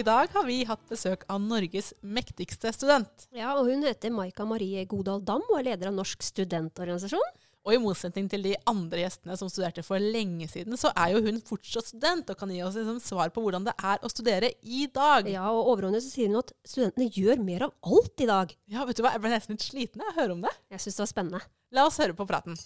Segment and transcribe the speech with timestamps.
[0.00, 3.26] I dag har vi hatt besøk av Norges mektigste student.
[3.36, 7.34] Ja, og Hun heter Maika Marie Godal Dam og er leder av Norsk studentorganisasjon.
[7.68, 11.20] Og i motsetning til de andre gjestene som studerte for lenge siden, så er jo
[11.26, 14.54] hun fortsatt student og kan gi oss liksom svar på hvordan det er å studere
[14.64, 15.28] i dag.
[15.28, 18.56] Ja, og overordnet så sier hun at studentene gjør mer av alt i dag.
[18.72, 20.54] Ja, vet du hva, jeg ble nesten litt sliten av å høre om det.
[20.72, 21.44] Jeg syns det var spennende.
[21.76, 22.56] La oss høre på praten.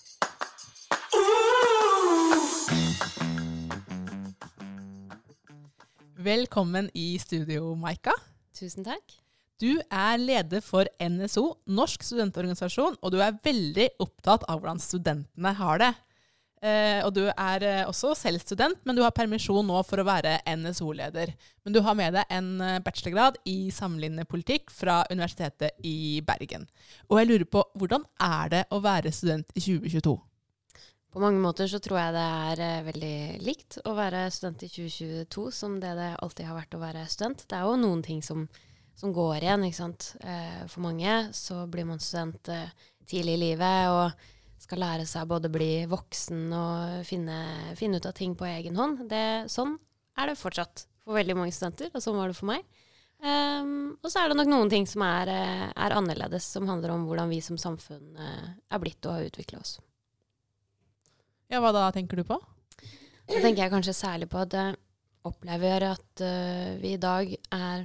[6.25, 8.13] Velkommen i studio, Maika.
[8.57, 9.17] Tusen takk.
[9.61, 15.53] Du er leder for NSO, Norsk studentorganisasjon, og du er veldig opptatt av hvordan studentene
[15.59, 15.91] har det.
[16.65, 20.09] Eh, og du er eh, også selv student, men du har permisjon nå for å
[20.09, 21.35] være NSO-leder.
[21.67, 26.65] Men du har med deg en eh, bachelorgrad i sammenlignende politikk fra Universitetet i Bergen.
[27.11, 30.17] Og jeg lurer på, hvordan er det å være student i 2022?
[31.15, 34.69] På mange måter så tror jeg det er eh, veldig likt å være student i
[34.73, 37.45] 2022 som det det alltid har vært å være student.
[37.47, 38.41] Det er jo noen ting som,
[38.99, 40.09] som går igjen, ikke sant.
[40.27, 42.75] Eh, for mange så blir man student eh,
[43.07, 44.27] tidlig i livet og
[44.65, 47.39] skal lære seg både bli voksen og finne,
[47.79, 49.07] finne ut av ting på egen hånd.
[49.07, 49.79] Det, sånn
[50.19, 52.67] er det fortsatt for veldig mange studenter, og sånn var det for meg.
[53.23, 57.07] Um, og så er det nok noen ting som er, er annerledes, som handler om
[57.07, 59.77] hvordan vi som samfunn er blitt og har utvikla oss.
[61.55, 62.35] Ja, hva da tenker du på?
[63.31, 64.75] Da tenker jeg kanskje særlig på at jeg
[65.29, 67.85] opplever at uh, vi i dag er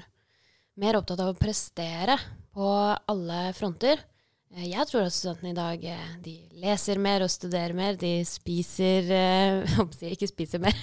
[0.82, 2.16] mer opptatt av å prestere
[2.56, 2.66] på
[3.14, 4.02] alle fronter.
[4.50, 6.36] Uh, jeg tror at studentene i dag uh, de
[6.66, 7.94] leser mer og studerer mer.
[8.02, 9.14] De spiser
[10.16, 10.74] ikke spiser mer.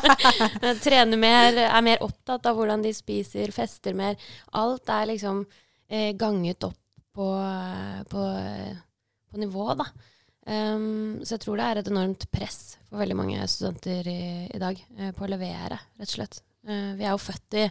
[0.86, 4.16] Trener mer, er mer opptatt av hvordan de spiser, fester mer.
[4.56, 5.44] Alt er liksom
[6.16, 6.80] ganget opp
[7.16, 7.32] på,
[8.08, 8.28] på,
[9.28, 9.92] på nivå, da.
[10.48, 14.60] Um, så jeg tror det er et enormt press for veldig mange studenter i, i
[14.60, 16.40] dag uh, på å levere, rett og slett.
[16.64, 17.66] Uh, vi er jo født, i,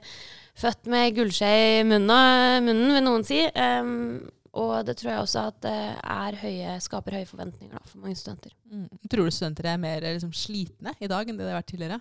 [0.62, 3.42] født med gullskje i munnen, munnen, vil noen si.
[3.58, 4.28] Um,
[4.58, 8.18] og det tror jeg også at det er høye, skaper høye forventninger da, for mange
[8.18, 8.54] studenter.
[8.70, 8.88] Mm.
[9.09, 12.00] Tror du studenter er mer liksom, slitne i dag enn det de har vært tidligere?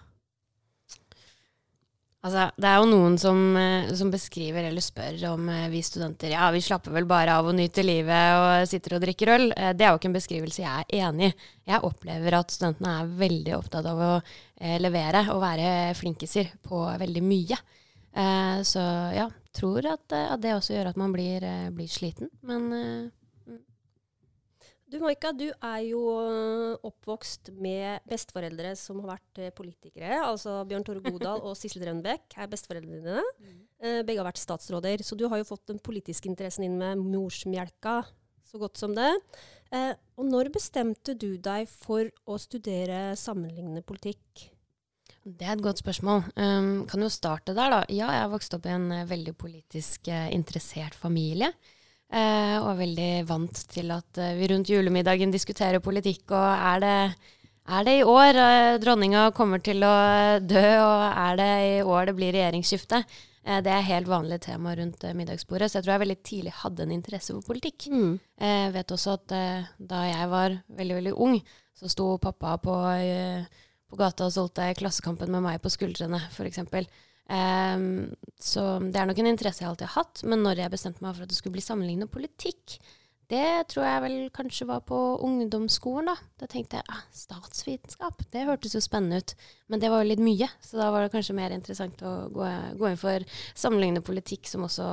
[2.27, 6.33] Altså, det er jo noen som, eh, som, beskriver eller spør om eh, vi studenter
[6.33, 9.47] ja, vi slapper vel bare av og nyter livet og sitter og drikker øl.
[9.55, 11.37] Eh, det er jo ikke en beskrivelse jeg er enig i.
[11.71, 14.13] Jeg opplever at studentene er veldig opptatt av å
[14.81, 17.59] levere og være flinkiser på veldig mye.
[18.65, 21.45] så ja, tror at, at, det også gjør at man blir,
[21.77, 22.31] blir sliten.
[22.41, 22.71] Men
[24.87, 30.21] du Maika, du er jo øh, oppvokst med besteforeldre som har vært øh, politikere.
[30.23, 33.25] Altså Bjørn Tore Godal og Sissel Rønbeck er besteforeldrene dine.
[33.41, 33.57] Mm.
[33.83, 35.03] Uh, begge har vært statsråder.
[35.03, 37.99] Så du har jo fått den politiske interessen inn med morsmjelka
[38.47, 39.11] så godt som det.
[39.75, 44.53] Uh, og når bestemte du deg for å studere sammenlignende politikk?
[45.27, 46.29] Det er et godt spørsmål.
[46.39, 47.81] Um, kan jo starte der, da.
[47.91, 51.51] Ja, jeg har vokst opp i en uh, veldig politisk interessert familie.
[52.07, 56.31] Uh, og er veldig vant til at uh, vi rundt julemiddagen diskuterer politikk.
[56.31, 56.99] Og er det,
[57.67, 59.95] er det i år uh, dronninga kommer til å
[60.39, 63.05] dø, og er det i år det blir regjeringsskifte?
[63.47, 66.95] det er helt vanlig tema rundt middagsbordet, så jeg tror jeg veldig tidlig hadde en
[66.97, 67.85] interesse for politikk.
[67.95, 68.17] Mm.
[68.43, 69.35] Jeg vet også at
[69.79, 71.37] da jeg var veldig, veldig ung,
[71.79, 72.75] så sto pappa på,
[73.87, 76.59] på gata og solgte Klassekampen med meg på skuldrene, f.eks.
[77.27, 80.23] Um, så det er nok en interesse jeg alltid har hatt.
[80.29, 82.79] Men når jeg bestemte meg for at det skulle bli sammenlignet politikk,
[83.27, 84.97] det tror jeg vel kanskje var på
[85.27, 86.15] ungdomsskolen, da.
[86.39, 89.35] Da tenkte jeg ah, statsvitenskap, det hørtes jo spennende ut.
[89.73, 92.51] Men det var jo litt mye, så da var det kanskje mer interessant å gå,
[92.79, 93.27] gå inn for
[93.59, 94.91] sammenlignende politikk, som også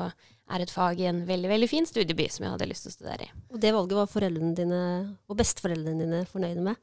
[0.53, 2.97] er et fag i en veldig veldig fin studieby som jeg hadde lyst til å
[2.97, 3.31] studere i.
[3.53, 4.81] Og det valget var foreldrene dine
[5.29, 6.81] og besteforeldrene dine fornøyde med?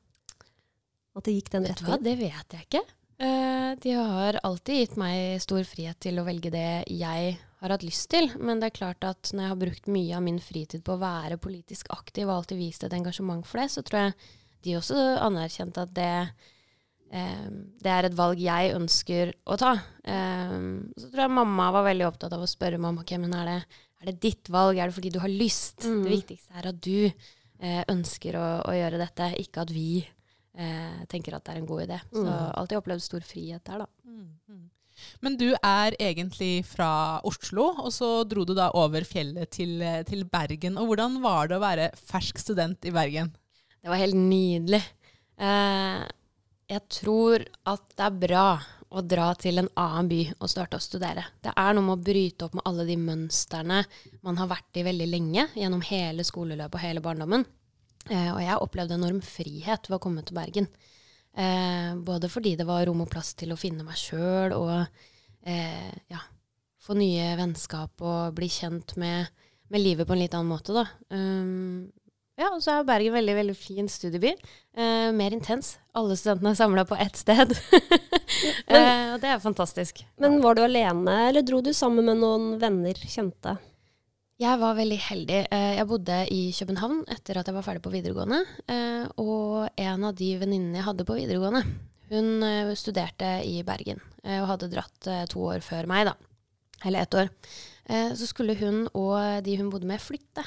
[1.19, 2.07] At det gikk den retningen?
[2.07, 2.87] Det vet jeg ikke.
[3.79, 8.09] De har alltid gitt meg stor frihet til å velge det jeg har hatt lyst
[8.13, 8.31] til.
[8.41, 11.03] Men det er klart at når jeg har brukt mye av min fritid på å
[11.03, 14.15] være politisk aktiv og alltid vist et engasjement for det, så tror jeg
[14.65, 16.15] de også anerkjente at det,
[17.13, 17.47] eh,
[17.81, 19.75] det er et valg jeg ønsker å ta.
[20.05, 20.57] Eh,
[20.97, 23.53] så tror jeg mamma var veldig opptatt av å spørre meg om ok, men er
[23.53, 23.59] det,
[24.01, 25.85] er det ditt valg, er det fordi du har lyst?
[25.85, 26.03] Mm.
[26.07, 27.29] Det viktigste er at du
[27.61, 30.01] ønsker å, å, gjøre dette, ikke at vi
[30.57, 32.01] eh, tenker at det er en god idé.
[32.13, 32.53] Så Mm.
[32.57, 33.87] alltid opplevd stor frihet der, da.
[34.05, 34.71] Mm, mm.
[35.23, 40.03] Men du er egentlig fra Oslo, og så dro du da over fjellet til, eh,
[40.03, 40.77] til Bergen.
[40.77, 43.33] Og hvordan var det å være fersk student i Bergen?
[43.83, 44.83] Det var helt nydelig.
[45.39, 46.05] Eh,
[46.69, 48.61] jeg tror at det er bra
[48.93, 51.25] å dra til en annen by og starte å studere.
[51.43, 53.85] Det er noe med å bryte opp med alle de mønstrene
[54.23, 57.47] man har vært i veldig lenge, gjennom hele skoleløpet og hele barndommen.
[58.09, 60.71] Eh, og jeg opplevde enorm frihet ved å komme til Bergen.
[61.37, 64.75] Eh, både fordi det var rom og plass til å finne meg sjøl og
[65.47, 66.23] eh, ja,
[66.81, 69.31] få nye vennskap og bli kjent med,
[69.71, 70.87] med livet på en litt annen måte, da.
[71.15, 71.91] Um,
[72.41, 74.33] ja, og så er Bergen veldig veldig fin studieby.
[74.73, 75.75] Eh, mer intens.
[75.93, 77.53] Alle studentene er samla på ett sted.
[78.73, 80.01] eh, og det er fantastisk.
[80.21, 83.59] Men var du alene, eller dro du sammen med noen venner, kjente?
[84.41, 85.41] Jeg var veldig heldig.
[85.53, 88.39] Eh, jeg bodde i København etter at jeg var ferdig på videregående.
[88.73, 91.61] Eh, og en av de venninnene jeg hadde på videregående,
[92.09, 96.13] hun eh, studerte i Bergen og hadde dratt to år før meg, da.
[96.85, 97.29] Eller ett år.
[98.17, 100.45] Så skulle hun og de hun bodde med, flytte.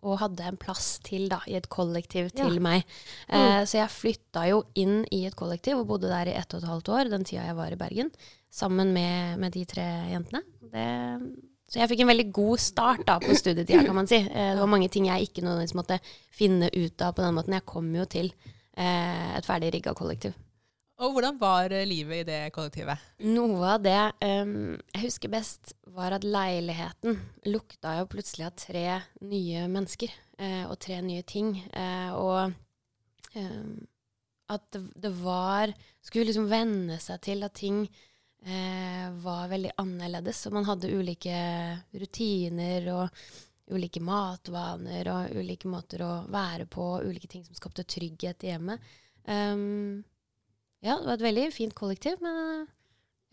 [0.00, 2.60] Og hadde en plass til da, i et kollektiv til Ja.
[2.64, 2.84] meg.
[3.28, 6.62] Eh, Så jeg flytta jo inn i et kollektiv og bodde der i ett og
[6.62, 8.10] et halvt år den tida jeg var i Bergen,
[8.50, 10.42] sammen med, med de tre jentene.
[10.72, 10.88] Det,
[11.68, 14.22] så jeg fikk en veldig god start da på studietida, kan man si.
[14.24, 15.98] Eh, Det var mange ting jeg ikke nødvendigvis måtte
[16.32, 17.56] finne ut av på den måten.
[17.58, 18.30] Jeg kom jo til
[18.76, 20.32] eh, et ferdig rigga kollektiv.
[20.98, 22.98] Og hvordan var eh, livet i det kollektivet?
[23.22, 27.20] Noe av det um, jeg husker best, var at leiligheten
[27.52, 28.86] lukta jo plutselig av tre
[29.20, 30.10] nye mennesker
[30.40, 31.52] eh, og tre nye ting.
[31.70, 32.50] Eh, og
[33.36, 33.86] um,
[34.48, 37.82] at det, det var Skulle liksom venne seg til at ting
[38.48, 40.46] eh, var veldig annerledes.
[40.48, 41.36] Og man hadde ulike
[41.92, 43.20] rutiner og
[43.74, 48.88] ulike matvaner og ulike måter å være på, ulike ting som skapte trygghet i hjemmet.
[49.28, 50.00] Um,
[50.80, 52.66] ja, det var et veldig fint kollektiv, men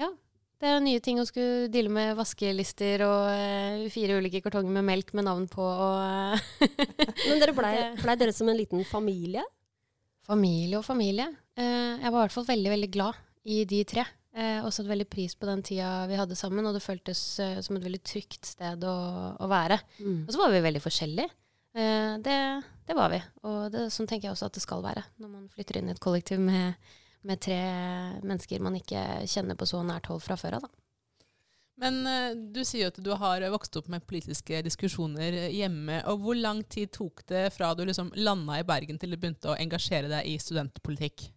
[0.01, 0.12] ja.
[0.59, 4.88] Det er nye ting å skulle deale med vaskelister og uh, fire ulike kartonger med
[4.88, 6.39] melk med navn på og
[7.27, 9.44] Men dere blei ble dere som en liten familie?
[10.25, 11.27] Familie og familie.
[11.59, 14.07] Uh, jeg var i hvert fall veldig, veldig glad i de tre.
[14.35, 17.59] Eh, og satte veldig pris på den tida vi hadde sammen, og det føltes eh,
[17.63, 18.95] som et veldig trygt sted å,
[19.39, 19.79] å være.
[20.25, 21.31] Og så var vi veldig forskjellige.
[21.75, 22.37] Eh, det,
[22.87, 23.21] det var vi.
[23.47, 25.95] Og det, sånn tenker jeg også at det skal være når man flytter inn i
[25.95, 26.75] et kollektiv med,
[27.27, 27.59] med tre
[28.23, 30.67] mennesker man ikke kjenner på så nært hold fra før av.
[30.67, 30.75] da.
[31.81, 35.99] Men eh, du sier jo at du har vokst opp med politiske diskusjoner eh, hjemme.
[36.11, 39.51] Og hvor lang tid tok det fra du liksom landa i Bergen til du begynte
[39.51, 41.27] å engasjere deg i studentpolitikk?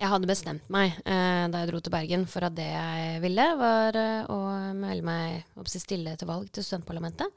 [0.00, 3.46] Jeg hadde bestemt meg eh, da jeg dro til Bergen for at det jeg ville,
[3.60, 4.38] var eh, å
[4.76, 7.30] melde meg opp til stille til valg til studentparlamentet.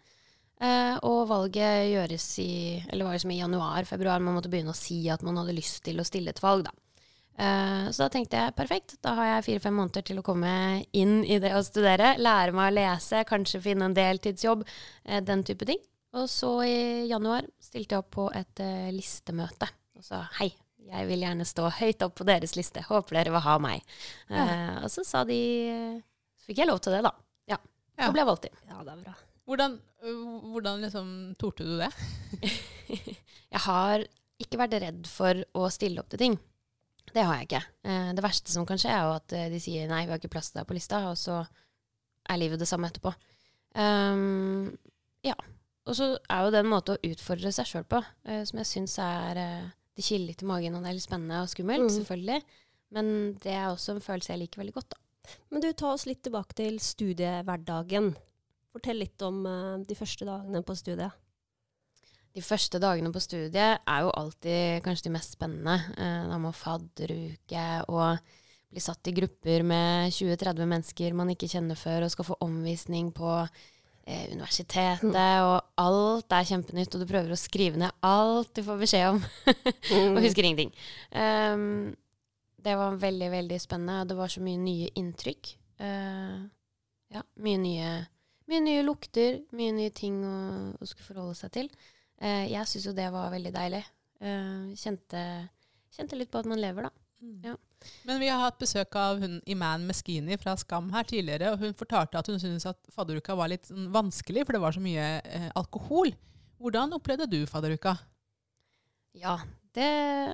[0.58, 2.52] Eh, og valget gjøres i
[2.90, 4.24] eller var liksom i januar-februar.
[4.26, 6.66] Man måtte begynne å si at man hadde lyst til å stille til valg.
[6.66, 6.76] da.
[7.38, 10.52] Eh, så da tenkte jeg perfekt, da har jeg fire-fem måneder til å komme
[10.98, 12.16] inn i det å studere.
[12.18, 14.66] Lære meg å lese, kanskje finne en deltidsjobb,
[15.06, 15.82] eh, den type ting.
[16.18, 16.78] Og så i
[17.12, 20.50] januar stilte jeg opp på et eh, listemøte og sa hei,
[20.88, 22.84] jeg vil gjerne stå høyt opp på deres liste.
[22.88, 23.96] Håper dere vil ha meg.
[24.32, 25.40] Eh, og så sa de
[26.38, 27.14] Så fikk jeg lov til det, da.
[27.52, 27.60] Ja.
[27.98, 28.10] Ja.
[28.10, 28.60] Og ble valgt inn.
[28.70, 29.16] Ja, det er bra.
[29.48, 29.78] Hvordan,
[30.52, 31.10] hvordan liksom
[31.40, 31.92] torde du det?
[33.54, 34.04] Jeg har
[34.44, 36.36] ikke vært redd for å stille opp til ting.
[37.14, 37.62] Det har jeg ikke.
[37.88, 40.20] Uh, det verste som kan skje, er jo at eh, de sier nei, vi har
[40.20, 41.40] ikke plass til deg på lista, og så
[42.28, 43.14] er livet det samme etterpå.
[43.78, 44.76] Um,
[45.26, 45.36] ja.
[45.88, 48.70] Og så er jo det en måte å utfordre seg sjøl på, uh, som jeg
[48.70, 49.42] syns er
[49.98, 51.96] Det kiler litt i magen, og det er litt spennende og skummelt, Mm.
[51.98, 52.42] selvfølgelig.
[52.94, 53.08] Men
[53.44, 54.98] det er også en følelse jeg liker veldig godt, da.
[55.52, 58.14] Men du, ta oss litt tilbake til studiehverdagen.
[58.72, 61.12] Fortell litt om uh, de første dagene på studiet.
[62.38, 65.80] De første dagene på studiet er jo alltid kanskje de mest spennende.
[65.98, 68.20] Uh, da må fadderuke og
[68.70, 73.12] bli satt i grupper med 20-30 mennesker man ikke kjenner før, og skal få omvisning
[73.16, 73.32] på
[74.08, 79.08] universitetet, og alt er kjempenytt, og du prøver å skrive ned alt du får beskjed
[79.12, 79.20] om,
[79.98, 80.72] og husker ingenting.
[81.12, 81.96] Um,
[82.64, 85.52] det var veldig, veldig spennende, og det var så mye nye inntrykk.
[85.84, 86.48] Uh,
[87.14, 87.92] ja, mye nye,
[88.52, 90.38] mye nye lukter, mye nye ting å,
[90.76, 91.70] å skulle forholde seg til.
[92.24, 93.84] Uh, jeg syns jo det var veldig deilig.
[94.24, 95.24] Uh, kjente,
[95.96, 97.08] kjente litt på at man lever, da.
[97.52, 97.58] Ja.
[98.08, 101.78] Men vi har hatt besøk av hun Iman Meskini fra Skam her tidligere, og hun
[101.78, 105.08] fortalte at hun syntes at fadderuka var litt sånn vanskelig, for det var så mye
[105.22, 106.12] eh, alkohol.
[106.58, 107.96] Hvordan opplevde du fadderuka?
[109.18, 109.38] Ja,
[109.78, 109.90] det,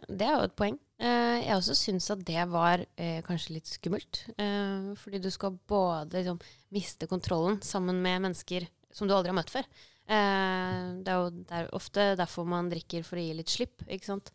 [0.08, 0.78] det er jo et poeng.
[1.04, 4.24] Eh, jeg også syns at det var eh, kanskje litt skummelt.
[4.38, 6.40] Eh, fordi du skal både liksom,
[6.76, 9.68] miste kontrollen sammen med mennesker som du aldri har møtt før.
[10.04, 13.84] Eh, det er jo det er ofte derfor man drikker for å gi litt slipp,
[13.88, 14.34] ikke sant.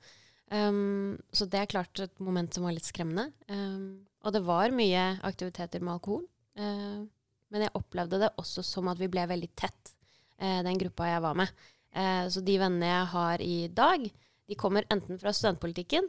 [0.48, 3.28] Um, så det er klart et moment som var litt skremmende.
[3.52, 6.24] Um, og det var mye aktiviteter med alkohol.
[6.58, 7.04] Uh,
[7.52, 9.92] men jeg opplevde det også som at vi ble veldig tett,
[10.40, 11.52] uh, den gruppa jeg var med.
[11.92, 14.08] Uh, så de vennene jeg har i dag,
[14.48, 16.08] de kommer enten fra studentpolitikken,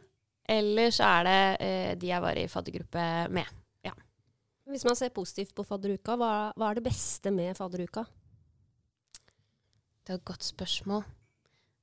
[0.50, 3.04] eller så er det de jeg var i faddergruppe
[3.36, 3.52] med.
[3.86, 3.92] Ja.
[4.72, 8.08] Hvis man ser positivt på fadderuka, hva, hva er det beste med fadderuka?
[10.08, 11.04] Det er et godt spørsmål.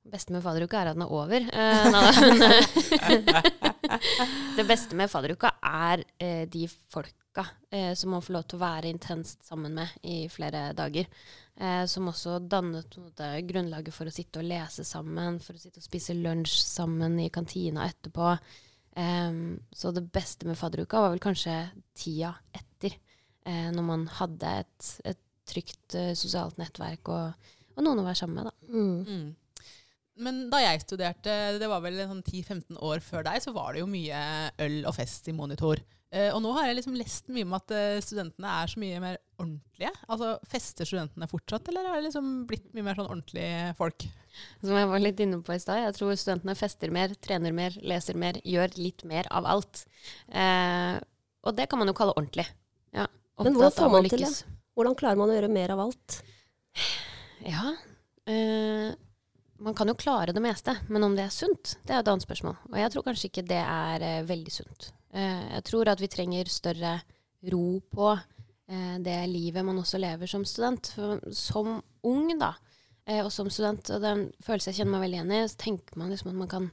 [0.07, 1.43] Det beste med fadderuka er at den er over.
[1.51, 1.91] Uh,
[4.57, 8.61] det beste med fadderuka er uh, de folka uh, som man får lov til å
[8.61, 11.09] være intenst sammen med i flere dager.
[11.89, 15.85] som også dannet måte, grunnlaget for å sitte og lese sammen, for å sitte og
[15.87, 18.35] spise lunsj sammen i kantina etterpå.
[18.93, 21.55] Um, så det beste med fadderuka var vel kanskje
[21.97, 22.93] tida etter,
[23.47, 28.51] når man hadde et, et trygt sosialt nettverk og, og, noen å være sammen med.
[28.51, 28.53] Da.
[28.77, 29.01] Mm.
[29.01, 29.27] Mm.
[30.23, 33.83] Men da jeg studerte, det var vel sånn 10-15 år før deg, så var det
[33.83, 34.23] jo mye
[34.65, 35.81] øl og fest i monitor.
[36.07, 38.99] Uh, og nå har jeg liksom lest mye om at uh, studentene er så mye
[39.03, 39.91] mer ordentlige.
[40.07, 44.07] Altså, Fester studentene fortsatt, eller har det liksom blitt mye mer sånn ordentlige folk?
[44.61, 47.75] Som jeg var litt inne på i stad, jeg tror studentene fester mer, trener mer,
[47.83, 49.83] leser mer, gjør litt mer av alt.
[50.31, 50.95] Uh,
[51.43, 52.47] og det kan man jo kalle ordentlig.
[52.95, 53.09] Ja,
[53.43, 54.31] Men hvordan får man til det?
[54.77, 56.21] Hvordan klarer man å gjøre mer av alt?
[57.43, 57.73] Ja,
[58.31, 58.89] uh,
[59.63, 62.25] man kan jo klare det meste, men om det er sunt, det er et annet
[62.25, 62.57] spørsmål.
[62.71, 64.89] Og jeg tror kanskje ikke det er eh, veldig sunt.
[65.13, 66.93] Eh, jeg tror at vi trenger større
[67.51, 70.91] ro på eh, det livet man også lever som student.
[70.93, 72.53] For som ung, da,
[73.07, 76.01] eh, og som student, og den følelsen jeg kjenner meg veldig igjen i, så tenker
[76.01, 76.69] man liksom at man kan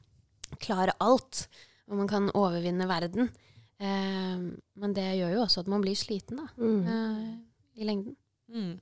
[0.61, 1.47] klare alt.
[1.89, 3.31] Og man kan overvinne verden.
[3.79, 4.45] Eh,
[4.81, 6.49] men det gjør jo også at man blir sliten, da.
[6.61, 6.85] Mm.
[6.85, 8.17] Eh, I lengden.
[8.53, 8.77] Mm.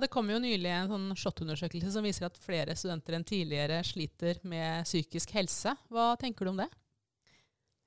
[0.00, 4.38] Det kom jo nylig en sånn SHoT-undersøkelse som viser at flere studenter enn tidligere sliter
[4.48, 5.74] med psykisk helse.
[5.92, 6.68] Hva tenker du om det?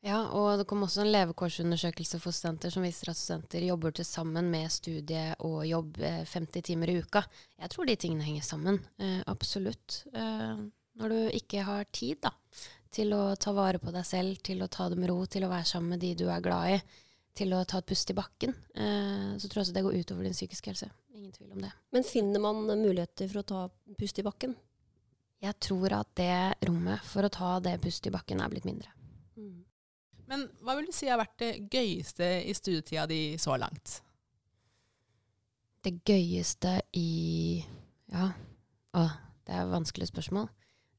[0.02, 4.08] Ja, og det kom også en levekårsundersøkelse for studenter som viser at studenter jobber til
[4.08, 7.22] sammen med studie og jobb 50 eh, timer i uka.
[7.62, 8.80] Jeg tror de tingene henger sammen.
[8.98, 10.00] Eh, absolutt.
[10.10, 10.64] Eh,
[10.98, 12.34] når du ikke har tid da,
[12.90, 15.52] til å ta vare på deg selv, til å ta det med ro, til å
[15.54, 16.82] være sammen med de du er glad i,
[17.38, 20.28] til å ta et pust i bakken, eh, så tror jeg også det går utover
[20.28, 20.90] din psykiske helse.
[21.16, 21.72] Ingen tvil om det.
[21.96, 23.62] Men finner man muligheter for å ta
[24.00, 24.56] pust i bakken?
[25.42, 28.92] Jeg tror at det rommet for å ta det pust i bakken er blitt mindre.
[29.40, 29.64] Mm.
[30.30, 34.00] Men hva vil du si har vært det gøyeste i studietida di så langt?
[35.82, 37.64] Det gøyeste i
[38.12, 38.28] Ja,
[39.00, 39.08] å,
[39.48, 40.50] det er et vanskelig spørsmål.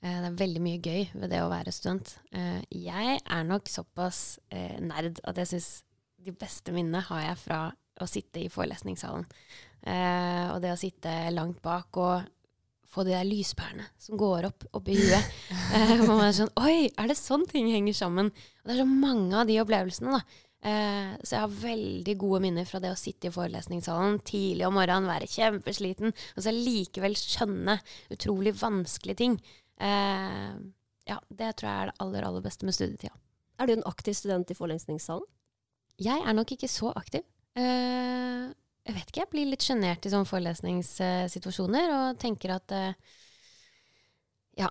[0.01, 2.17] Eh, det er veldig mye gøy ved det å være student.
[2.33, 4.41] Eh, jeg er nok såpass
[4.81, 5.71] nerd at jeg syns
[6.23, 7.63] de beste minnene har jeg fra
[8.03, 9.27] å sitte i forelesningssalen.
[9.83, 12.31] Eh, og det å sitte langt bak og
[12.93, 15.33] få de der lyspærene som går opp oppi huet.
[15.73, 18.27] Eh, og man er sånn Oi, er det sånn ting henger sammen?
[18.29, 20.43] Og det er så mange av de opplevelsene, da.
[20.69, 24.77] Eh, så jeg har veldig gode minner fra det å sitte i forelesningssalen tidlig om
[24.77, 27.79] morgenen, være kjempesliten, og så likevel skjønne
[28.13, 29.39] utrolig vanskelige ting.
[29.81, 30.53] Eh,
[31.09, 33.17] ja, det tror jeg er det aller, aller beste med studietida.
[33.59, 35.27] Er du en aktiv student i forelesningssalen?
[36.03, 37.25] Jeg er nok ikke så aktiv.
[37.59, 38.51] Uh,
[38.83, 43.19] jeg vet ikke, jeg blir litt sjenert i sånne forelesningssituasjoner og tenker at uh,
[44.59, 44.69] ja,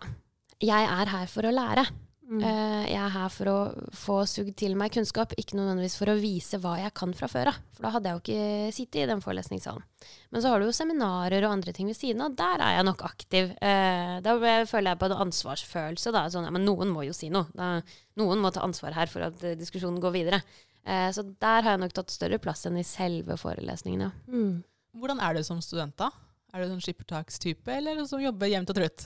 [0.61, 1.85] jeg er her for å lære.
[2.31, 2.39] Mm.
[2.39, 3.55] Uh, jeg er her for å
[3.97, 7.51] få sugd til meg kunnskap, ikke nødvendigvis for å vise hva jeg kan fra før
[7.51, 7.59] av.
[7.75, 9.83] For da hadde jeg jo ikke sittet i den forelesningssalen.
[10.31, 12.38] Men så har du jo seminarer og andre ting ved siden av.
[12.39, 13.51] Der er jeg nok aktiv.
[13.59, 16.15] Uh, da føler jeg på en ansvarsfølelse.
[16.15, 16.25] Da.
[16.31, 17.51] Sånn, ja, men noen må jo si noe.
[17.57, 17.77] Da,
[18.21, 20.43] noen må ta ansvar her for at diskusjonen går videre.
[20.85, 24.09] Eh, så der har jeg nok tatt større plass enn i selve forelesningene.
[24.31, 24.63] Mm.
[24.97, 26.09] Hvordan er du som student, da?
[26.51, 29.05] Er du en skippertakstype, eller er som jobber jevnt og trutt?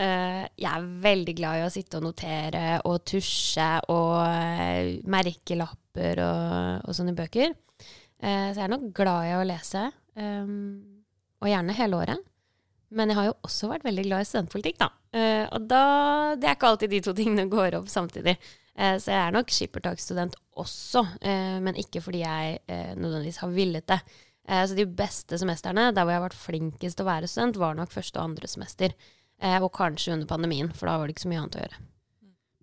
[0.00, 6.22] Uh, jeg er veldig glad i å sitte og notere og tusje og uh, merkelapper
[6.24, 7.52] og, og sånne bøker.
[8.22, 9.84] Uh, så jeg er nok glad i å lese,
[10.16, 10.54] um,
[11.42, 12.24] og gjerne hele året.
[12.96, 14.88] Men jeg har jo også vært veldig glad i studentpolitikk, da.
[15.54, 15.82] og da,
[16.34, 18.34] det er ikke alltid de to tingene går opp samtidig.
[18.80, 23.54] Eh, så jeg er nok skippertaksstudent også, eh, men ikke fordi jeg eh, nødvendigvis har
[23.54, 24.02] villet det.
[24.50, 27.76] Så de beste semestrene, der hvor jeg har vært flinkest til å være student, var
[27.78, 28.96] nok første og andre semester.
[29.62, 31.78] Og kanskje under pandemien, for da var det ikke så mye annet å gjøre.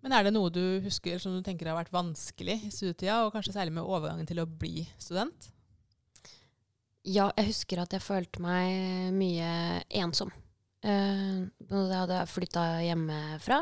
[0.03, 3.31] Men er det noe du husker som du tenker har vært vanskelig i studietida, og
[3.37, 5.47] kanskje særlig med overgangen til å bli student?
[7.07, 9.53] Ja, jeg husker at jeg følte meg mye
[10.01, 10.33] ensom.
[10.83, 13.61] Jeg hadde flytta hjemmefra.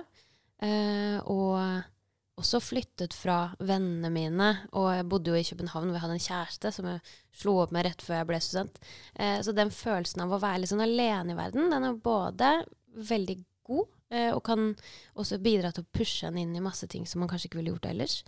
[1.30, 1.94] Og
[2.39, 6.25] også flyttet fra vennene mine, og jeg bodde jo i København hvor jeg hadde en
[6.25, 8.80] kjæreste som jeg slo opp med rett før jeg ble student.
[9.15, 12.51] Eh, så den følelsen av å være litt sånn alene i verden, den er både
[13.12, 13.38] veldig
[13.68, 14.74] god, eh, og kan
[15.15, 17.75] også bidra til å pushe en inn i masse ting som man kanskje ikke ville
[17.75, 18.20] gjort ellers.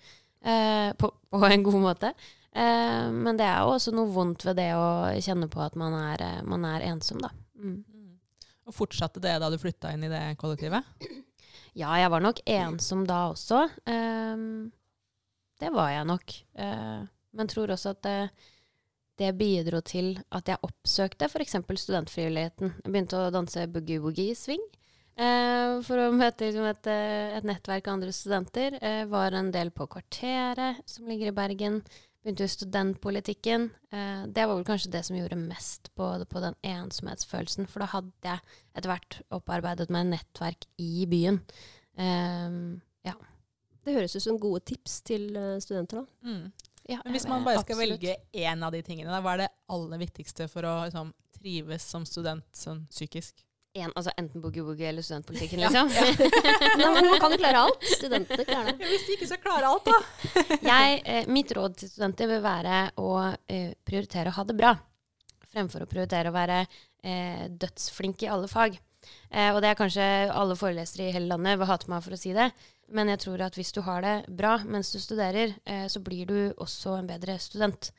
[0.42, 2.14] Eh, på, på, en god måte.
[2.56, 4.88] Eh, men det er jo også noe vondt ved det å
[5.24, 7.34] kjenne på at man er, eh, man er ensom, da.
[7.60, 7.82] Mm.
[8.68, 10.84] Og fortsatte det da du flytta inn i det kollektivet?
[11.78, 13.68] Ja, jeg var nok ensom da også.
[13.86, 14.70] Um,
[15.62, 16.34] det var jeg nok.
[16.58, 17.06] Uh,
[17.38, 18.16] men tror også at det,
[19.22, 21.60] det bidro til at jeg oppsøkte f.eks.
[21.84, 22.74] studentfrivilligheten.
[22.82, 24.64] Jeg begynte å danse boogie-woogie-swing.
[25.18, 28.80] Uh, for å møte liksom, et, et, nettverk av andre studenter.
[28.82, 31.82] Uh, var en del på Kvarteret, som ligger i Bergen.
[32.28, 33.70] Begynte jo studentpolitikken.
[33.88, 37.70] Eh, det var vel kanskje det som gjorde mest på, på, den ensomhetsfølelsen.
[37.72, 41.40] For da hadde jeg etter hvert opparbeidet meg nettverk i byen.
[41.96, 42.58] Eh,
[43.08, 43.16] ja.
[43.88, 46.28] Det høres ut som gode tips til uh, studenter, da.
[46.28, 46.52] Mm.
[46.92, 48.04] Ja, Men hvis man bare skal absolutt.
[48.04, 52.04] velge én av de tingene, hva er det aller viktigste for å liksom, trives som
[52.08, 53.47] student sånn psykisk?
[53.84, 55.92] En, altså enten boogie-woogie eller studentpolitikken, liksom.
[56.82, 57.88] Nei, men man kan jo klare alt.
[57.94, 58.82] Studentene klarer det.
[58.82, 60.00] Ja, hvis de ikke skal klare alt, da.
[60.72, 64.74] jeg, eh, mitt råd til studenter vil være å eh, prioritere å ha det bra,
[65.54, 68.80] fremfor å prioritere å være eh, dødsflink i alle fag.
[69.32, 72.20] Eh, og det er kanskje alle forelesere i hele landet vil hate meg for å
[72.20, 72.50] si det,
[72.96, 76.30] men jeg tror at hvis du har det bra mens du studerer, eh, så blir
[76.30, 77.92] du også en bedre student.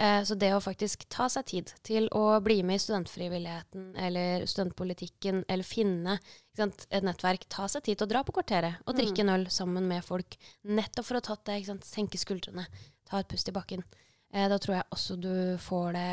[0.00, 4.46] Eh, så det å faktisk ta seg tid til å bli med i studentfrivilligheten eller
[4.48, 6.16] studentpolitikken, eller finne
[6.56, 9.26] sant, et nettverk, ta seg tid til å dra på kvarteret og drikke mm.
[9.26, 12.64] en øl sammen med folk, nettopp for å tatt det, sant, senke skuldrene,
[13.08, 13.84] ta et pust i bakken.
[14.32, 16.10] Eh, da tror jeg også du får det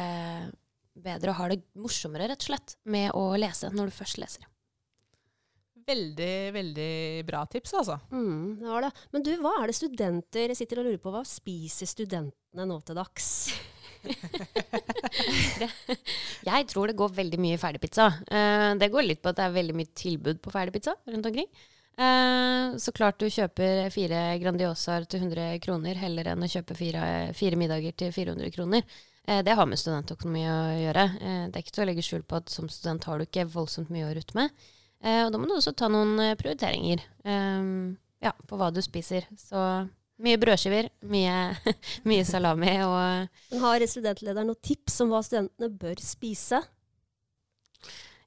[1.00, 4.44] bedre og har det morsommere, rett og slett, med å lese når du først leser.
[5.90, 6.92] Veldig, veldig
[7.26, 7.96] bra tips, altså.
[8.14, 8.92] Mm, det var det.
[9.16, 11.14] Men du, hva er det studenter sitter og lurer på?
[11.14, 13.30] Hva spiser studentene nå til dags?
[16.50, 18.08] jeg tror det går veldig mye ferdigpizza.
[18.30, 21.50] Uh, det går litt på at det er veldig mye tilbud på ferdigpizza rundt omkring.
[22.00, 27.04] Uh, så klart du kjøper fire Grandiosaer til 100 kroner heller enn å kjøpe fire,
[27.36, 28.86] fire middager til 400 kroner.
[29.26, 31.06] Uh, det har med studentøkonomi å gjøre.
[31.50, 33.90] det er ikke til å legge skjul på at som student har du ikke voldsomt
[33.94, 34.54] mye å rutte med.
[35.00, 39.28] Og da må du også ta noen prioriteringer ja, på hva du spiser.
[39.40, 39.62] Så
[40.20, 41.36] mye brødskiver, mye,
[42.10, 46.60] mye salami og Har studentlederen noen tips om hva studentene bør spise?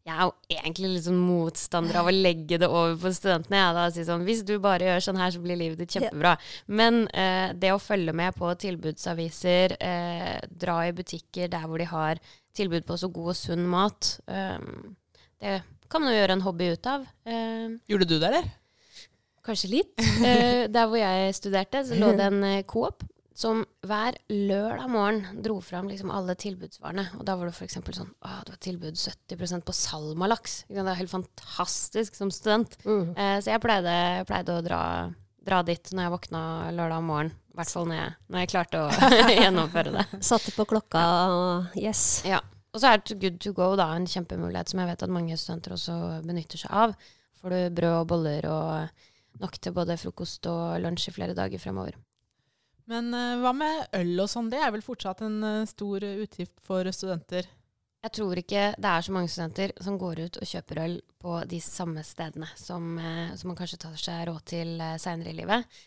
[0.02, 3.60] Jeg er jo egentlig litt sånn motstander av å legge det over på studentene.
[3.60, 6.32] Ja, da, si sånn, hvis du bare gjør sånn her, så blir livet ditt kjempebra.
[6.66, 11.86] Men eh, det å følge med på tilbudsaviser, eh, dra i butikker der hvor de
[11.92, 12.22] har
[12.56, 14.58] tilbud på så god og sunn mat, eh,
[15.38, 15.60] det
[15.92, 17.06] kan man jo gjøre en hobby ut av.
[17.28, 17.78] Eh.
[17.92, 18.50] Gjorde du det, eller?
[19.46, 19.96] Kanskje litt.
[20.22, 23.02] Eh, der hvor jeg studerte, så lå det en Coop
[23.34, 27.08] som hver lørdag morgen dro fram liksom alle tilbudsvarene.
[27.18, 27.78] Og da var det f.eks.
[27.80, 30.62] sånn å, det var tilbud 70% på salmalaks.
[30.68, 32.76] Det er helt fantastisk som student.
[32.84, 33.12] Mm.
[33.16, 33.96] Eh, så jeg pleide,
[34.28, 34.82] pleide å dra,
[35.42, 36.42] dra, dit når jeg våkna
[36.76, 37.34] lørdag morgen.
[37.52, 39.10] I hvert fall når jeg, når jeg klarte å
[39.42, 40.06] gjennomføre det.
[40.24, 42.22] Satte på klokka og yes.
[42.28, 42.40] Ja.
[42.72, 45.36] Og så er det Good to go da, en kjempemulighet som jeg vet at mange
[45.36, 46.94] studenter også benytter seg av.
[47.36, 51.60] Får du brød og boller og nok til både frokost og lunsj i flere dager
[51.60, 51.98] fremover.
[52.90, 54.50] Men uh, hva med øl og sånn?
[54.52, 57.46] Det er vel fortsatt en uh, stor utgift for studenter?
[58.02, 61.36] Jeg tror ikke det er så mange studenter som går ut og kjøper øl på
[61.48, 65.40] de samme stedene som, uh, som man kanskje tar seg råd til uh, seinere i
[65.42, 65.80] livet.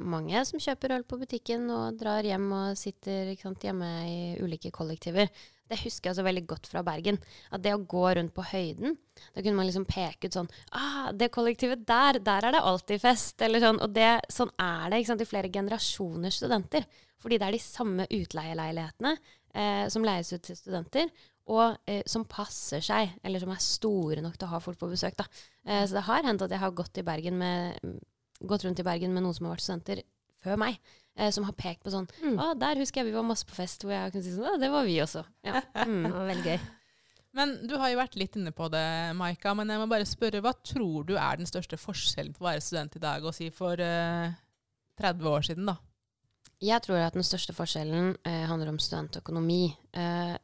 [0.00, 4.70] mange som kjøper øl på butikken og drar hjem og sitter sant, hjemme i ulike
[4.72, 5.28] kollektiver.
[5.72, 7.16] Det husker jeg så veldig godt fra Bergen.
[7.48, 8.98] At det å gå rundt på høyden,
[9.32, 13.00] da kunne man liksom peke ut sånn ah, det kollektivet der, der er det alltid
[13.00, 13.40] fest.
[13.44, 13.80] Eller sånn.
[13.80, 16.84] Og det, sånn er det ikke sant, i flere generasjoner studenter.
[17.22, 21.12] Fordi det er de samme utleieleilighetene eh, som leies ut til studenter,
[21.52, 24.90] og eh, som passer seg, eller som er store nok til å ha folk på
[24.90, 25.16] besøk.
[25.18, 25.28] Da.
[25.66, 26.98] Eh, så det har hendt at jeg har gått,
[27.32, 27.94] med,
[28.40, 30.04] gått rundt i Bergen med noen som har vært studenter
[30.42, 30.78] før meg
[31.16, 32.36] eh, som har pekt på sånn mm.
[32.36, 34.60] Å, der husker jeg vi var masse på fest, hvor jeg kunne si sånn Å,
[34.60, 35.24] det var vi også.
[35.46, 35.62] Ja.
[35.86, 36.06] Mm.
[36.30, 36.62] veldig gøy.
[37.36, 38.84] Men du har jo vært litt inne på det,
[39.16, 39.54] Maika.
[39.56, 42.64] Men jeg må bare spørre, hva tror du er den største forskjellen på å være
[42.64, 44.34] student i dag og si for eh,
[45.00, 45.78] 30 år siden, da?
[46.62, 49.64] Jeg tror at den største forskjellen eh, handler om studentøkonomi.
[49.98, 50.34] Eh,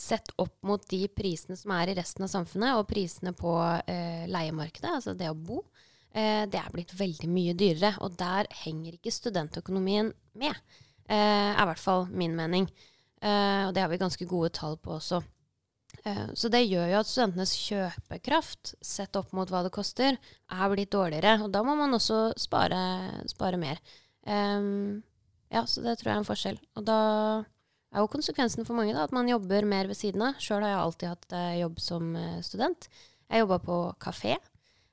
[0.00, 3.52] sett opp mot de prisene som er i resten av samfunnet, og prisene på
[3.84, 5.60] eh, leiemarkedet, altså det å bo,
[6.10, 7.92] det er blitt veldig mye dyrere.
[8.04, 10.56] Og der henger ikke studentøkonomien med,
[11.06, 12.66] eh, er i hvert fall min mening.
[13.20, 15.20] Eh, og det har vi ganske gode tall på også.
[16.04, 20.72] Eh, så det gjør jo at studentenes kjøpekraft, sett opp mot hva det koster, er
[20.72, 21.40] blitt dårligere.
[21.44, 22.80] Og da må man også spare,
[23.30, 23.80] spare mer.
[24.24, 25.02] Um,
[25.50, 26.60] ja, så det tror jeg er en forskjell.
[26.78, 27.00] Og da
[27.90, 30.38] er jo konsekvensen for mange da, at man jobber mer ved siden av.
[30.42, 32.88] Sjøl har jeg alltid hatt eh, jobb som eh, student.
[33.30, 34.36] Jeg jobba på kafé.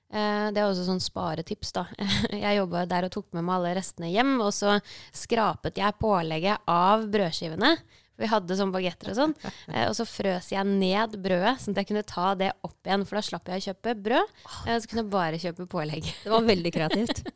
[0.07, 1.85] Eh, det er også sånn sparetips, da.
[2.31, 4.77] Jeg jobba der og tok med meg alle restene hjem, og så
[5.15, 7.73] skrapet jeg pålegget av brødskivene.
[8.17, 9.35] Vi hadde sånn bagetter og sånn.
[9.67, 13.03] Eh, og så frøs jeg ned brødet, sånn at jeg kunne ta det opp igjen.
[13.07, 14.37] For da slapp jeg å kjøpe brød.
[14.47, 16.07] Og så kunne jeg bare kjøpe pålegg.
[16.23, 17.25] Det var veldig kreativt.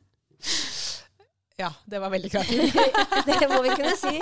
[1.61, 2.73] Ja, det var veldig kreativt.
[3.27, 4.15] det må vi kunne si.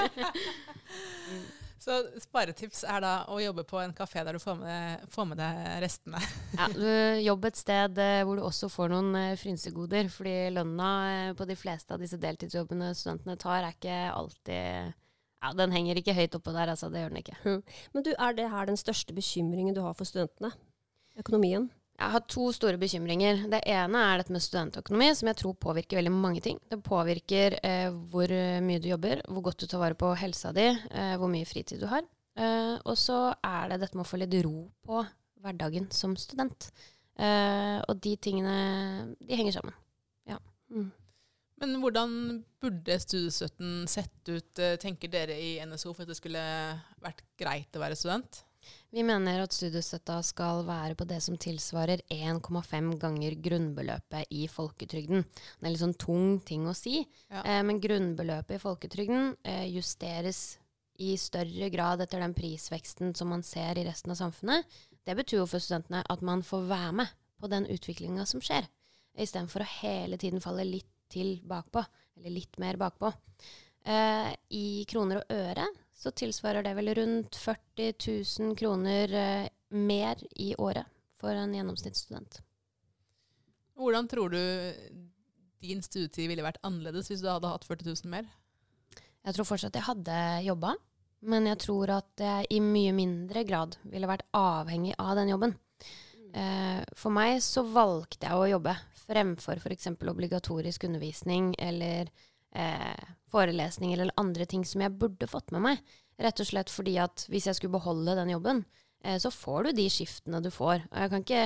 [1.89, 5.39] Så sparetips er da å jobbe på en kafé der du får med, får med
[5.41, 6.19] deg restene.
[6.54, 6.86] Ja, du
[7.25, 10.12] Jobb et sted eh, hvor du også får noen eh, frynsegoder.
[10.13, 15.54] Fordi lønna eh, på de fleste av disse deltidsjobbene studentene tar, er ikke alltid ja,
[15.58, 16.91] Den henger ikke høyt oppå der, altså.
[16.93, 17.58] Det gjør den ikke.
[17.95, 20.54] Men du, er det her den største bekymringen du har for studentene?
[21.17, 21.71] Økonomien?
[21.99, 23.41] Jeg har to store bekymringer.
[23.51, 26.62] Det ene er dette med studentøkonomi, som jeg tror påvirker veldig mange ting.
[26.71, 28.31] Det påvirker eh, hvor
[28.63, 31.83] mye du jobber, hvor godt du tar vare på helsa di, eh, hvor mye fritid
[31.83, 32.07] du har.
[32.39, 35.03] Eh, og så er det dette med å få litt ro på
[35.43, 36.69] hverdagen som student.
[37.19, 39.75] Eh, og de tingene, de henger sammen.
[40.29, 40.39] Ja.
[40.71, 40.91] Mm.
[41.59, 42.13] Men hvordan
[42.63, 46.43] burde studiestøtten sett ut, eh, tenker dere i NSO, for at det skulle
[47.03, 48.45] vært greit å være student?
[48.93, 55.24] Vi mener at studiestøtta skal være på det som tilsvarer 1,5 ganger grunnbeløpet i folketrygden.
[55.24, 57.43] Det er litt sånn tung ting å si, ja.
[57.43, 60.58] eh, men grunnbeløpet i folketrygden eh, justeres
[61.00, 64.80] i større grad etter den prisveksten som man ser i resten av samfunnet.
[65.06, 68.67] Det betyr jo for studentene at man får være med på den utviklinga som skjer,
[69.15, 71.82] istedenfor å hele tiden falle litt til bakpå,
[72.19, 73.13] eller litt mer bakpå.
[73.88, 77.93] Eh, I kroner og øre så tilsvarer det vel rundt 40
[78.39, 80.88] 000 kroner eh, mer i året
[81.19, 82.39] for en gjennomsnittsstudent.
[83.79, 84.41] Hvordan tror du
[85.59, 88.29] din studietid ville vært annerledes hvis du hadde hatt 40 000 mer?
[89.27, 90.73] Jeg tror fortsatt jeg hadde jobba,
[91.27, 95.57] men jeg tror at jeg i mye mindre grad ville vært avhengig av den jobben.
[96.31, 99.91] Eh, for meg så valgte jeg å jobbe fremfor f.eks.
[99.99, 102.12] obligatorisk undervisning eller
[102.55, 105.81] eh, forelesninger eller andre ting som jeg burde fått med meg.
[106.19, 108.63] Rett og slett fordi at hvis jeg skulle beholde den jobben,
[109.03, 110.83] eh, så får du de skiftene du får.
[110.89, 111.45] Og jeg kan ikke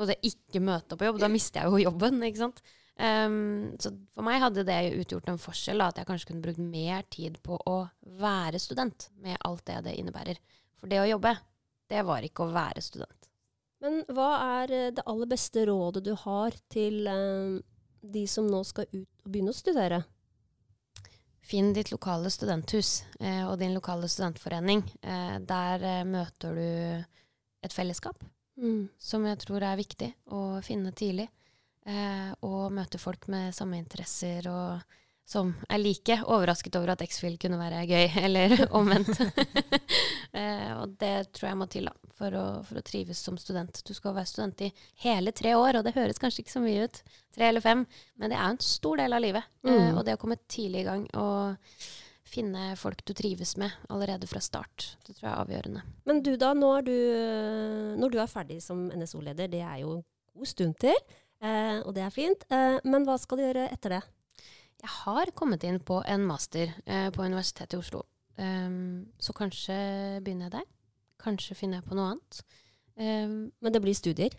[0.00, 2.62] både ikke møte på jobb, da mister jeg jo jobben, ikke sant.
[3.00, 6.60] Um, så for meg hadde det utgjort en forskjell, da, at jeg kanskje kunne brukt
[6.60, 7.76] mer tid på å
[8.20, 10.40] være student, med alt det det innebærer.
[10.80, 11.34] For det å jobbe,
[11.90, 13.30] det var ikke å være student.
[13.80, 17.54] Men hva er eh, det aller beste rådet du har til um,
[18.00, 20.02] de som nå skal ut og begynne å studere?
[21.50, 24.84] Finn ditt lokale studenthus eh, og din lokale studentforening.
[25.02, 26.66] Eh, der eh, møter du
[27.66, 28.22] et fellesskap
[28.60, 28.88] mm.
[28.98, 31.26] som jeg tror er viktig å finne tidlig.
[31.90, 34.96] Eh, og møte folk med samme interesser og
[35.30, 39.20] som er like overrasket over at X-Fill kunne være gøy, eller omvendt.
[40.38, 43.82] eh, og det tror jeg må til da, for å, for å, trives som student.
[43.86, 44.72] Du skal være student i
[45.04, 47.02] hele tre år, og det høres kanskje ikke så mye ut,
[47.36, 47.86] tre eller fem,
[48.18, 49.50] men det er en stor del av livet.
[49.62, 49.80] Eh, mm.
[49.86, 51.74] Eh, og det å komme tidlig i gang og
[52.30, 55.88] finne folk du trives med allerede fra start, det tror jeg er avgjørende.
[56.10, 56.96] Men du da, når du,
[58.02, 60.96] når du er ferdig som NSO-leder, det er jo en god stund til,
[61.42, 64.06] eh, og det er fint, eh, men hva skal du gjøre etter det?
[64.80, 68.04] Jeg har kommet inn på en master eh, på Universitetet i Oslo.
[68.40, 69.74] Um, så kanskje
[70.24, 70.68] begynner jeg der.
[71.20, 72.40] Kanskje finner jeg på noe annet.
[72.96, 74.32] Um, men det blir studier?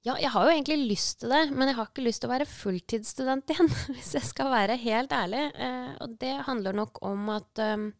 [0.00, 2.32] Ja, jeg har jo egentlig lyst til det, men jeg har ikke lyst til å
[2.32, 5.50] være fulltidsstudent igjen, hvis jeg skal være helt ærlig.
[5.60, 7.90] Uh, og det handler nok om at, um,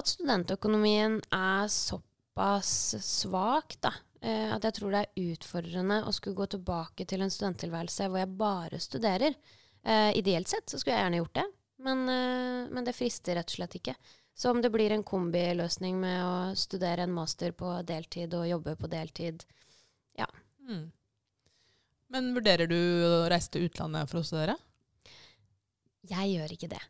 [0.00, 3.92] at studentøkonomien er såpass svak, da.
[4.24, 8.22] Uh, at jeg tror det er utfordrende å skulle gå tilbake til en studenttilværelse hvor
[8.22, 9.36] jeg bare studerer.
[9.82, 11.44] Uh, ideelt sett så skulle jeg gjerne gjort det,
[11.82, 13.94] men, uh, men, det frister rett og slett ikke.
[14.34, 18.76] Så om det blir en kombiløsning med å studere en master på deltid og jobbe
[18.78, 19.44] på deltid,
[20.18, 20.28] ja.
[20.68, 20.86] Mm.
[22.14, 24.56] Men vurderer du å reise til utlandet for å studere?
[26.08, 26.82] Jeg gjør ikke det.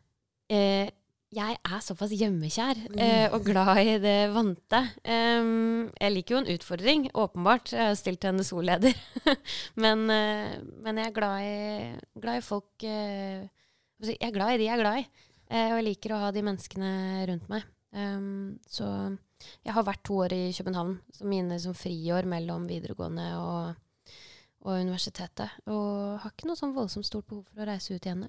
[0.53, 0.87] Uh,
[1.33, 4.79] jeg er såpass hjemmekjær eh, og glad i det vante.
[5.05, 7.73] Um, jeg liker jo en utfordring, åpenbart.
[7.73, 8.95] Jeg har stilt henne NSO-leder.
[9.83, 13.43] men, uh, men, jeg er glad i, glad i folk uh,
[14.03, 15.05] Jeg er glad i de jeg er glad i.
[15.49, 16.91] Uh, og jeg liker å ha de menneskene
[17.29, 17.65] rundt meg.
[17.93, 18.87] Um, så
[19.63, 24.15] jeg har vært to år i København, som mine som friår mellom videregående og,
[24.65, 25.59] og universitetet.
[25.69, 28.27] Og har ikke noe sånn voldsomt stort behov for å reise ut igjen.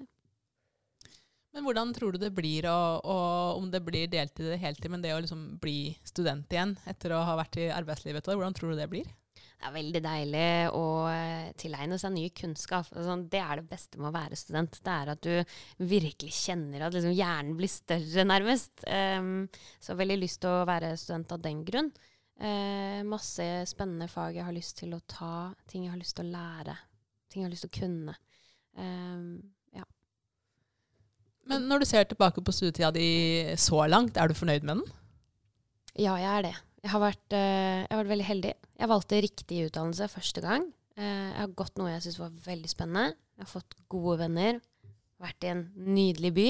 [1.55, 5.03] Men hvordan tror du det blir, og, og om det blir deltid eller heltid, men
[5.03, 8.57] det å liksom bli student igjen etter å ha vært i arbeidslivet et år, hvordan
[8.57, 9.07] tror du det blir?
[9.55, 12.89] Det er veldig deilig å eh, tilegne seg ny kunnskap.
[12.91, 14.81] Altså, det er det beste med å være student.
[14.83, 18.83] Det er at du virkelig kjenner at liksom hjernen blir større, nærmest.
[18.83, 19.47] Um,
[19.79, 21.93] så veldig lyst til å være student av den grunn.
[22.35, 26.27] Eh, masse spennende fag jeg har lyst til å ta, ting jeg har lyst til
[26.27, 26.75] å lære,
[27.31, 28.19] ting jeg har lyst til å kunne.
[28.75, 29.54] Ja.
[31.49, 33.07] Men når du ser tilbake på studietida di
[33.61, 34.85] så langt, er du fornøyd med den?
[35.95, 36.55] Ja, jeg er det.
[36.85, 38.53] Jeg har vært, eh, jeg har vært veldig heldig.
[38.79, 40.65] Jeg valgte riktig utdannelse første gang.
[40.97, 43.15] Eh, jeg har gått noe jeg syns var veldig spennende.
[43.37, 44.59] Jeg har fått gode venner.
[45.21, 46.47] Vært i en nydelig by.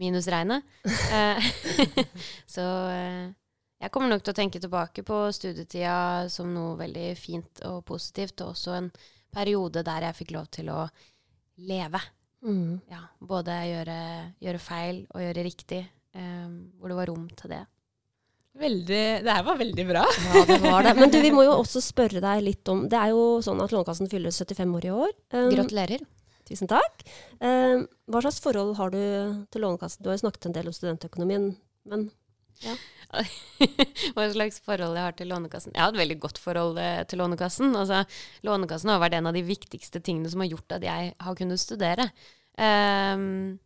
[0.00, 0.64] Minus regnet.
[0.84, 1.48] Eh,
[2.54, 2.64] så
[3.80, 8.40] jeg kommer nok til å tenke tilbake på studietida som noe veldig fint og positivt,
[8.44, 8.90] og også en
[9.32, 10.82] periode der jeg fikk lov til å
[11.64, 12.00] leve.
[12.40, 12.80] Mm.
[12.90, 13.98] Ja, både gjøre,
[14.40, 17.60] gjøre feil og gjøre riktig, Um, hvor det var rom til det.
[18.58, 20.00] Veldig, det her var veldig bra.
[20.24, 20.94] Ja, det var det.
[20.98, 23.70] Men du, vi må jo også spørre deg litt om Det er jo sånn at
[23.70, 25.12] Lånekassen fyller 75 år i år.
[25.36, 26.02] Um, Gratulerer.
[26.50, 27.04] Tusen takk.
[27.38, 28.98] Um, hva slags forhold har du
[29.54, 30.02] til Lånekassen?
[30.02, 31.46] Du har jo snakket en del om studentøkonomien,
[31.86, 32.08] men
[34.14, 35.72] Hva slags forhold jeg har til Lånekassen?
[35.74, 37.72] Jeg har et veldig godt forhold eh, til Lånekassen.
[37.76, 38.04] Altså,
[38.46, 41.62] Lånekassen har vært en av de viktigste tingene som har gjort at jeg har kunnet
[41.62, 42.06] studere.
[42.60, 43.58] Um,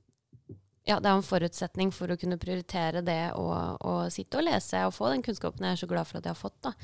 [0.85, 4.93] ja, det er en forutsetning for å kunne prioritere det å, sitte og lese og
[4.95, 6.61] få den kunnskapen jeg er så glad for at jeg har fått.
[6.65, 6.75] da.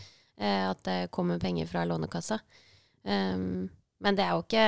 [0.41, 2.41] Eh, at det kommer penger fra Lånekassa.
[3.05, 3.69] Um,
[4.01, 4.67] men det er jo ikke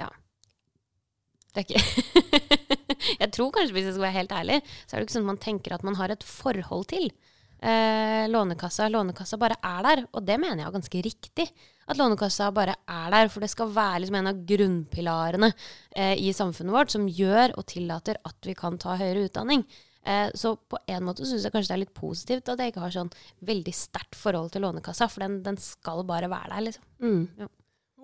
[0.00, 0.08] Ja.
[1.54, 2.73] Det er ikke
[3.22, 5.32] Jeg tror kanskje, hvis jeg skal være helt ærlig, så er det ikke sånn at
[5.32, 7.08] man tenker at man har et forhold til
[7.64, 8.88] eh, Lånekassa.
[8.92, 11.48] Lånekassa bare er der, og det mener jeg er ganske riktig.
[11.88, 15.50] At Lånekassa bare er der, for det skal være liksom en av grunnpilarene
[15.96, 19.66] eh, i samfunnet vårt som gjør og tillater at vi kan ta høyere utdanning.
[20.04, 22.84] Eh, så på en måte syns jeg kanskje det er litt positivt at jeg ikke
[22.84, 23.12] har sånn
[23.48, 26.88] veldig sterkt forhold til Lånekassa, for den, den skal bare være der, liksom.
[27.00, 27.52] mm.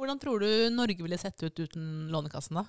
[0.00, 2.62] Hvordan tror du Norge ville sett ut uten Lånekassen, da?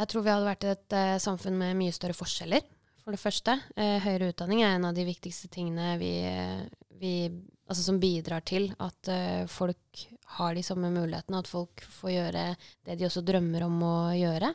[0.00, 2.64] Jeg tror vi hadde vært et uh, samfunn med mye større forskjeller,
[3.02, 3.56] for det første.
[3.76, 6.62] Uh, høyere utdanning er en av de viktigste tingene vi, eh,
[7.00, 7.12] vi,
[7.68, 10.04] altså som bidrar til at uh, folk
[10.38, 12.44] har de samme mulighetene, at folk får gjøre
[12.86, 14.54] det de også drømmer om å gjøre.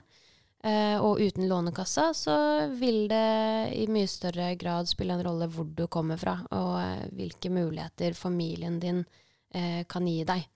[0.66, 2.36] Og uten Lånekassa så
[2.74, 7.52] vil det i mye større grad spille en rolle hvor du kommer fra, og hvilke
[7.54, 9.04] muligheter familien din
[9.86, 10.48] kan gi deg,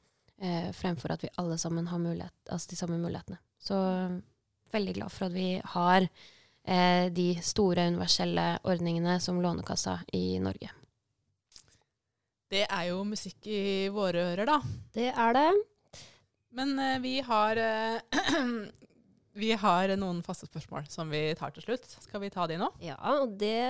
[0.80, 3.38] fremfor at vi alle sammen har altså de samme mulighetene.
[3.62, 3.78] Så
[4.74, 10.72] veldig glad for at vi har eh, de store universelle ordningene som Lånekassa i Norge.
[12.50, 14.60] Det er jo musikk i våre ører, da.
[14.96, 15.50] Det er det.
[16.58, 18.00] Men eh, vi har eh,
[19.40, 21.86] Vi har noen faste spørsmål som vi tar til slutt.
[22.04, 22.68] Skal vi ta de nå?
[22.84, 23.62] Ja, og det,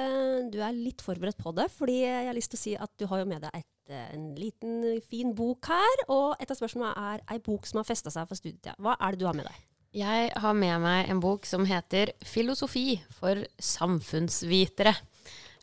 [0.49, 3.05] du er litt forberedt på det, fordi jeg har lyst til å si at du
[3.11, 6.05] har jo med deg et, eh, en liten fin bok her.
[6.07, 8.77] Og et av spørsmålene er ei bok som har festa seg for studietida.
[8.79, 9.59] Hva er det du har med deg?
[9.89, 14.95] Jeg har med meg en bok som heter 'Filosofi for samfunnsvitere'.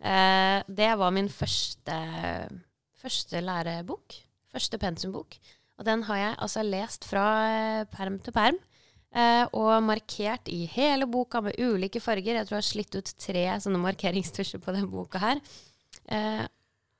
[0.02, 1.96] Eh, det var min første,
[2.98, 4.14] første lærebok.
[4.52, 5.38] Første pensumbok.
[5.78, 8.58] Og den har jeg altså lest fra eh, perm til perm.
[9.14, 12.36] Eh, og markert i hele boka med ulike farger.
[12.36, 15.40] Jeg tror jeg har slitt ut tre sånne markeringstusjer på den boka her.
[16.08, 16.46] Eh,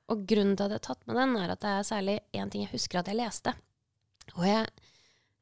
[0.07, 2.49] og grunnen til at jeg har tatt med den, er at det er særlig én
[2.49, 3.53] ting jeg husker at jeg leste.
[4.37, 4.65] Og jeg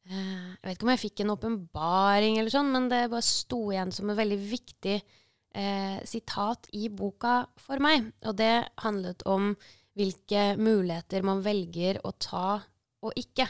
[0.05, 3.93] Jeg vet ikke om jeg fikk en åpenbaring, eller sånn, men det bare sto igjen
[3.95, 8.11] som et veldig viktig eh, sitat i boka for meg.
[8.29, 9.53] Og det handlet om
[9.95, 12.59] hvilke muligheter man velger å ta
[13.05, 13.47] og ikke.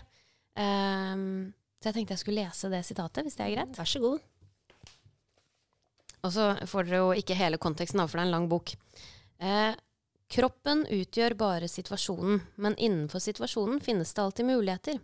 [0.55, 1.25] Eh,
[1.85, 3.75] så jeg tenkte jeg skulle lese det sitatet, hvis det er greit.
[3.75, 4.23] Vær så god.
[6.25, 8.71] Og så får dere jo ikke hele konteksten, av for det er en lang bok.
[9.43, 9.75] Eh,
[10.31, 14.97] kroppen utgjør bare situasjonen, men innenfor situasjonen finnes det alltid muligheter.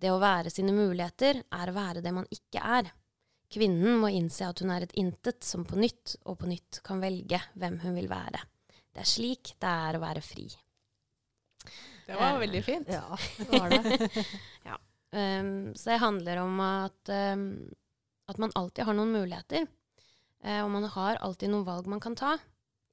[0.00, 2.92] Det å være sine muligheter er å være det man ikke er.
[3.52, 7.02] Kvinnen må innse at hun er et intet som på nytt og på nytt kan
[7.02, 8.42] velge hvem hun vil være.
[8.90, 10.48] Det er slik det er å være fri.
[12.06, 12.88] Det var Eh, veldig fint.
[12.88, 14.26] Ja, det var det.
[15.16, 17.70] Um, så det handler om at, um,
[18.28, 19.64] at man alltid har noen muligheter.
[20.44, 22.34] Uh, og man har alltid noen valg man kan ta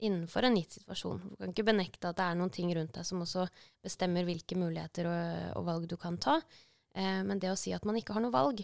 [0.04, 1.19] innenfor en gitt situasjon.
[1.32, 3.48] Du kan ikke benekte at det er noen ting rundt deg som også
[3.84, 6.38] bestemmer hvilke muligheter og, og valg du kan ta.
[6.95, 8.62] Eh, men det å si at man ikke har noe valg,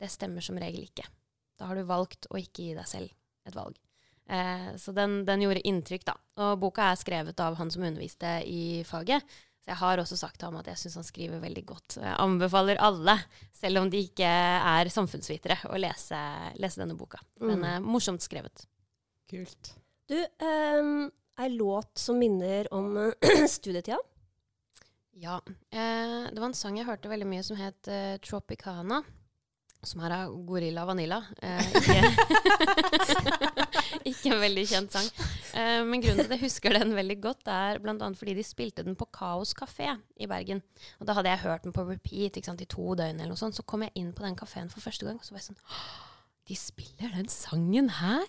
[0.00, 1.04] det stemmer som regel ikke.
[1.60, 3.10] Da har du valgt å ikke gi deg selv
[3.46, 3.76] et valg.
[4.30, 6.14] Eh, så den, den gjorde inntrykk, da.
[6.40, 9.24] Og boka er skrevet av han som underviste i faget.
[9.60, 11.98] Så jeg har også sagt til ham at jeg syns han skriver veldig godt.
[12.00, 13.18] Jeg anbefaler alle,
[13.52, 16.20] selv om de ikke er samfunnsvitere, å lese,
[16.62, 17.20] lese denne boka.
[17.42, 17.64] Den Mm.
[17.68, 18.64] er morsomt skrevet.
[19.28, 19.74] Kult.
[20.08, 23.98] Du, um, ei låt som minner om eh, studietida?
[25.20, 25.40] Ja.
[25.70, 29.02] Eh, det var en sang jeg hørte veldig mye som het eh, Tropicana.
[29.84, 31.18] som er av Gorilla Vanilla.
[31.40, 32.00] Eh, ikke,
[34.10, 35.06] ikke en veldig kjent sang.
[35.56, 37.96] Eh, men grunnen til at jeg husker den veldig godt, er bl.a.
[38.16, 40.60] fordi de spilte den på Kaos kafé i Bergen.
[41.00, 43.56] Og da hadde jeg hørt den på repeat sant, i to døgn, eller noe sånt.
[43.56, 45.64] Så kom jeg inn på den kafeen for første gang, og så var jeg sånn
[46.48, 48.28] De spiller den sangen her!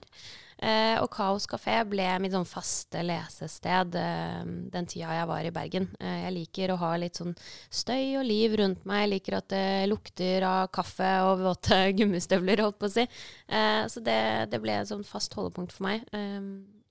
[0.62, 5.54] Eh, og Kaos kafé ble mitt sånn faste lesested eh, den tida jeg var i
[5.56, 5.88] Bergen.
[5.98, 7.34] Eh, jeg liker å ha litt sånn
[7.74, 9.08] støy og liv rundt meg.
[9.08, 13.08] Jeg liker at det lukter av kaffe og våte gummistøvler, holdt på å si.
[13.50, 14.22] Eh, så det,
[14.54, 16.06] det, ble et sånn fast holdepunkt for meg.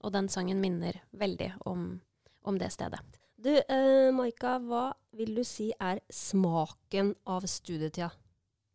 [0.00, 1.92] Og den sangen minner veldig om,
[2.42, 2.98] om det stedet.
[3.40, 8.10] Du, eh, Maika, hva vil du si er smaken av studietida?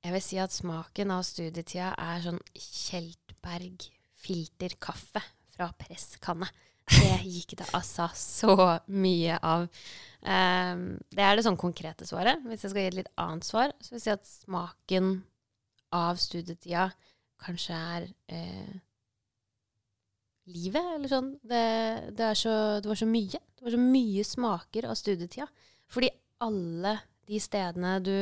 [0.05, 3.89] Jeg vil si at smaken av studietida er sånn Kjeltberg
[4.25, 5.23] filterkaffe
[5.55, 6.49] fra presskanne.
[6.85, 8.55] Det gikk det altså så
[8.93, 9.65] mye av.
[10.25, 10.83] Um,
[11.13, 12.43] det er det sånn konkrete svaret.
[12.45, 15.15] Hvis jeg skal gi et litt annet svar, så vil jeg si at smaken
[15.95, 16.89] av studietida
[17.45, 18.75] kanskje er eh,
[20.51, 21.31] livet, eller sånn.
[21.45, 21.65] Det,
[22.17, 23.41] det, så, det, var så mye.
[23.55, 25.47] Det var så mye smaker av studietida.
[25.91, 26.09] Fordi
[26.45, 26.97] alle
[27.29, 28.17] de stedene du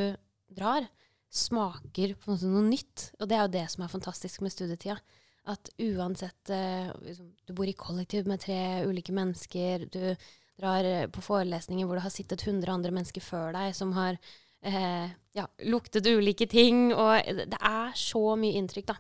[0.54, 0.88] drar,
[1.34, 3.10] smaker på noe nytt.
[3.20, 5.00] Og det er jo det som er fantastisk med studietida
[5.46, 9.88] at uansett eh, liksom, Du bor i kollektiv med tre ulike mennesker.
[9.92, 10.16] Du
[10.60, 14.18] drar eh, på forelesninger hvor det har sittet 100 andre mennesker før deg som har
[14.64, 16.94] eh, ja, luktet ulike ting.
[16.96, 18.98] Og det er så mye inntrykk, da.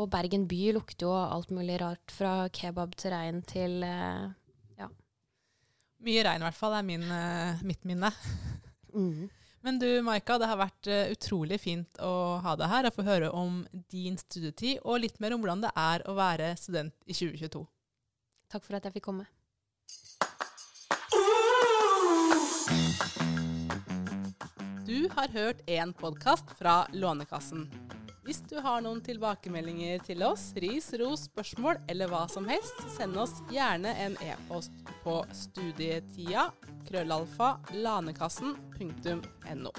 [0.00, 4.26] Og Bergen by lukter jo alt mulig rart, fra kebab til regn til eh,
[4.80, 4.90] ja.
[6.04, 7.08] Mye regn, i hvert fall, er min,
[7.66, 8.12] mitt minne.
[8.94, 9.28] Mm.
[9.64, 13.04] Men du Maika, det har vært uh, utrolig fint å ha deg her og få
[13.06, 17.16] høre om din studietid, og litt mer om hvordan det er å være student i
[17.16, 17.62] 2022.
[18.52, 19.24] Takk for at jeg fikk komme.
[24.84, 27.64] Du har hørt en podkast fra Lånekassen.
[28.24, 33.18] Hvis du har noen tilbakemeldinger til oss, ris, ros, spørsmål eller hva som helst, send
[33.20, 34.72] oss gjerne en e-post
[35.04, 36.46] på studietida
[36.88, 39.74] krøllalfa lanekassen.no.